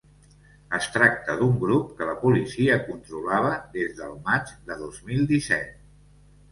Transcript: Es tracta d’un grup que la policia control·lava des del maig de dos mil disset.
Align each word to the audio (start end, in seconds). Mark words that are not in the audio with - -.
Es 0.77 0.87
tracta 0.95 1.35
d’un 1.41 1.53
grup 1.65 1.91
que 1.99 2.09
la 2.11 2.17
policia 2.23 2.81
control·lava 2.89 3.53
des 3.79 3.95
del 4.01 4.19
maig 4.33 4.59
de 4.73 4.81
dos 4.85 5.03
mil 5.11 5.27
disset. 5.37 5.81